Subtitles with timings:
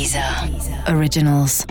[0.00, 0.24] Deezer
[0.96, 1.66] Originals.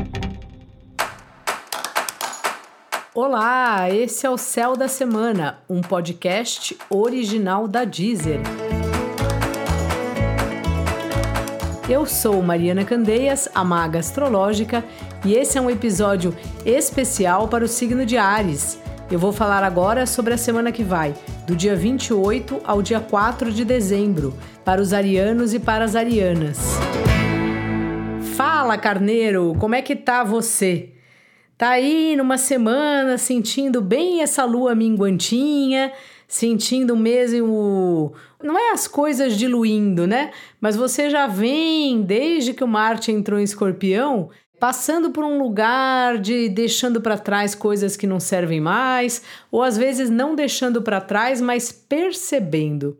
[3.11, 8.39] Olá, esse é o Céu da Semana, um podcast original da Deezer.
[11.89, 14.85] Eu sou Mariana Candeias, a maga astrológica,
[15.25, 18.77] e esse é um episódio especial para o signo de Ares.
[19.09, 21.15] Eu vou falar agora sobre a semana que vai,
[21.47, 26.77] do dia 28 ao dia 4 de dezembro, para os arianos e para as arianas.
[28.39, 30.91] Fala, carneiro, como é que tá você?
[31.57, 35.91] Tá aí numa semana sentindo bem essa lua minguantinha,
[36.25, 38.13] sentindo mesmo.
[38.41, 40.31] Não é as coisas diluindo, né?
[40.61, 46.17] Mas você já vem, desde que o Marte entrou em escorpião, passando por um lugar
[46.17, 51.01] de deixando para trás coisas que não servem mais, ou às vezes não deixando para
[51.01, 52.97] trás, mas percebendo.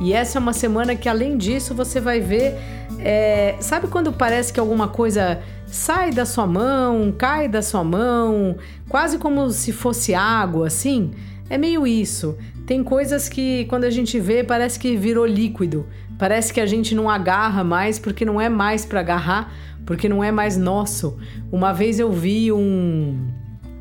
[0.00, 2.56] E essa é uma semana que, além disso, você vai ver.
[2.98, 8.56] É, sabe quando parece que alguma coisa sai da sua mão, cai da sua mão,
[8.88, 11.12] quase como se fosse água, assim?
[11.50, 12.36] É meio isso.
[12.66, 15.86] Tem coisas que, quando a gente vê, parece que virou líquido.
[16.18, 19.52] Parece que a gente não agarra mais porque não é mais para agarrar,
[19.84, 21.18] porque não é mais nosso.
[21.50, 23.28] Uma vez eu vi um.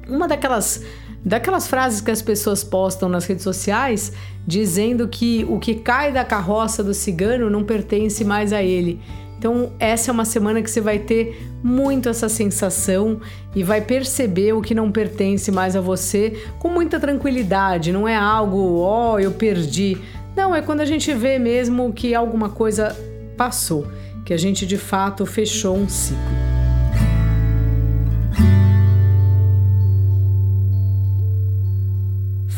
[0.08, 0.84] Uma daquelas
[1.24, 4.14] daquelas frases que as pessoas postam nas redes sociais
[4.46, 9.00] dizendo que o que cai da carroça do cigano não pertence mais a ele.
[9.38, 13.22] Então, essa é uma semana que você vai ter muito essa sensação
[13.56, 17.94] e vai perceber o que não pertence mais a você com muita tranquilidade.
[17.94, 19.98] Não é algo, ó, oh, eu perdi.
[20.36, 22.94] Não, é quando a gente vê mesmo que alguma coisa
[23.38, 23.88] passou,
[24.26, 26.49] que a gente de fato fechou um ciclo.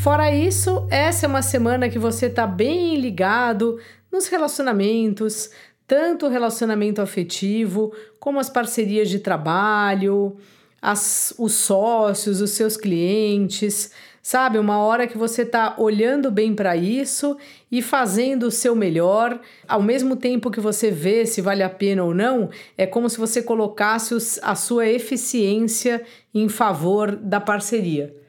[0.02, 3.78] Fora isso, essa é uma semana que você está bem ligado
[4.12, 5.52] nos relacionamentos,
[5.86, 10.38] tanto o relacionamento afetivo como as parcerias de trabalho,
[10.82, 13.92] as, os sócios, os seus clientes,
[14.24, 14.58] sabe?
[14.58, 17.38] Uma hora que você está olhando bem para isso
[17.72, 22.04] e fazendo o seu melhor, ao mesmo tempo que você vê se vale a pena
[22.04, 26.04] ou não, é como se você colocasse os, a sua eficiência
[26.34, 28.20] em favor da parceria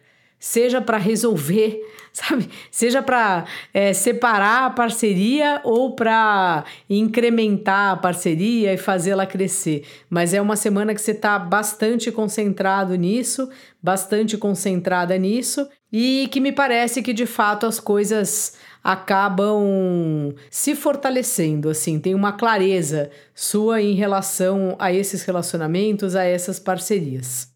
[0.43, 1.81] seja para resolver,
[2.13, 2.51] sabe?
[2.69, 9.85] Seja para é, separar a parceria ou para incrementar a parceria e fazê-la crescer.
[10.11, 13.49] Mas é uma semana que você está bastante concentrado nisso,
[13.81, 21.71] bastante concentrada nisso, e que me parece que de fato as coisas acabam se fortalecendo,
[21.71, 27.52] assim, tem uma clareza sua em relação a esses relacionamentos, a essas parcerias.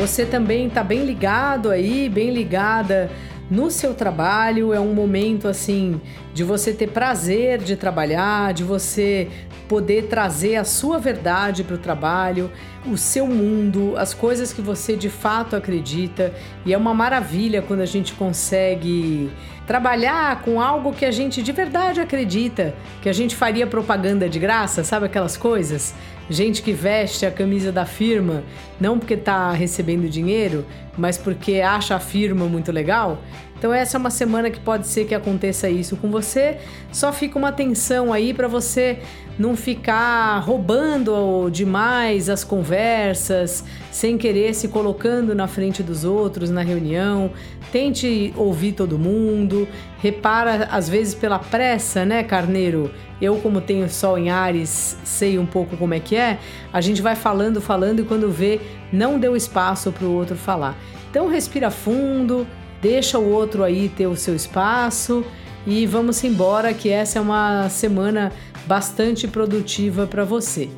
[0.00, 3.10] Você também está bem ligado aí, bem ligada
[3.50, 4.72] no seu trabalho.
[4.72, 6.00] É um momento assim
[6.32, 9.28] de você ter prazer de trabalhar, de você
[9.68, 12.50] poder trazer a sua verdade para o trabalho,
[12.86, 16.32] o seu mundo, as coisas que você de fato acredita.
[16.64, 19.30] E é uma maravilha quando a gente consegue
[19.66, 24.38] trabalhar com algo que a gente de verdade acredita, que a gente faria propaganda de
[24.38, 25.94] graça, sabe aquelas coisas?
[26.30, 28.44] Gente que veste a camisa da firma,
[28.80, 30.64] não porque está recebendo dinheiro,
[30.96, 33.18] mas porque acha a firma muito legal.
[33.60, 36.56] Então essa é uma semana que pode ser que aconteça isso com você.
[36.90, 39.00] Só fica uma atenção aí para você
[39.38, 46.62] não ficar roubando demais as conversas, sem querer se colocando na frente dos outros na
[46.62, 47.32] reunião.
[47.70, 49.68] Tente ouvir todo mundo.
[49.98, 52.90] Repara às vezes pela pressa, né, Carneiro?
[53.20, 56.38] Eu como tenho sol em Ares, sei um pouco como é que é.
[56.72, 58.58] A gente vai falando, falando e quando vê,
[58.90, 60.74] não deu espaço para o outro falar.
[61.10, 62.46] Então respira fundo,
[62.80, 65.24] deixa o outro aí ter o seu espaço
[65.66, 68.32] e vamos embora que essa é uma semana
[68.66, 70.68] bastante produtiva para você.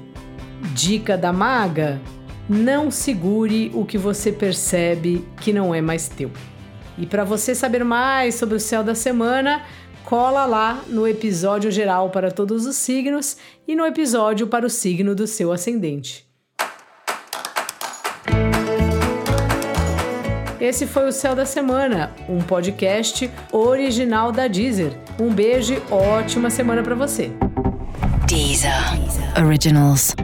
[0.74, 2.00] Dica da maga:
[2.48, 6.30] não segure o que você percebe que não é mais teu.
[6.98, 9.62] E para você saber mais sobre o céu da semana,
[10.04, 13.36] cola lá no episódio geral para todos os signos
[13.66, 16.31] e no episódio para o signo do seu ascendente.
[20.62, 24.92] Esse foi o Céu da Semana, um podcast original da Deezer.
[25.18, 27.32] Um beijo ótima semana para você.
[28.28, 28.70] Deezer.
[29.44, 30.14] Originals.